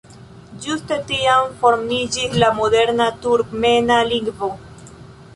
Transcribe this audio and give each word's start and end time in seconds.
Ĝuste 0.61 0.95
tiam 1.09 1.51
formiĝis 1.59 2.33
la 2.43 2.49
moderna 2.59 3.07
turkmena 3.25 3.99
lingvo. 4.13 4.49